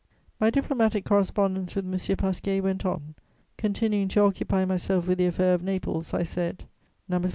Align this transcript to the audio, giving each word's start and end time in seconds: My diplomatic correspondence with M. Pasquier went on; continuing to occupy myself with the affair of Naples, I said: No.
My 0.39 0.49
diplomatic 0.49 1.05
correspondence 1.05 1.75
with 1.75 1.85
M. 1.85 2.17
Pasquier 2.17 2.63
went 2.63 2.87
on; 2.87 3.13
continuing 3.55 4.07
to 4.07 4.21
occupy 4.21 4.65
myself 4.65 5.07
with 5.07 5.19
the 5.19 5.27
affair 5.27 5.53
of 5.53 5.61
Naples, 5.61 6.11
I 6.11 6.23
said: 6.23 6.63
No. 7.07 7.21